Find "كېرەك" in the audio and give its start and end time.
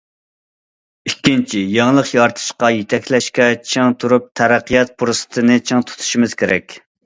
6.45-6.79